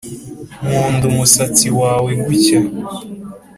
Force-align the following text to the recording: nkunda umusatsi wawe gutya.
nkunda 0.65 1.03
umusatsi 1.11 1.67
wawe 1.79 2.11
gutya. 2.23 2.59